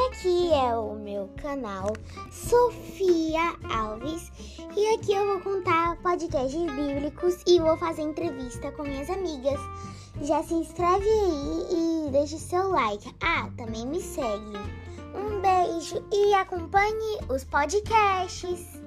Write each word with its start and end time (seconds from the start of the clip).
aqui 0.00 0.52
é 0.52 0.74
o 0.74 0.94
meu 0.94 1.28
canal 1.36 1.92
Sofia 2.30 3.54
Alves 3.70 4.32
e 4.74 4.94
aqui 4.94 5.12
eu 5.12 5.26
vou 5.26 5.40
contar 5.40 5.96
podcasts 6.02 6.62
bíblicos 6.72 7.42
e 7.46 7.60
vou 7.60 7.76
fazer 7.76 8.02
entrevista 8.02 8.72
com 8.72 8.84
minhas 8.84 9.10
amigas. 9.10 9.60
Já 10.22 10.42
se 10.42 10.54
inscreve 10.54 11.08
aí 11.08 12.06
e 12.06 12.10
deixe 12.10 12.38
seu 12.38 12.70
like. 12.70 13.14
Ah, 13.20 13.50
também 13.56 13.86
me 13.86 14.00
segue. 14.00 14.56
Um 15.14 15.40
beijo 15.40 16.02
e 16.10 16.32
acompanhe 16.34 17.18
os 17.28 17.44
podcasts. 17.44 18.80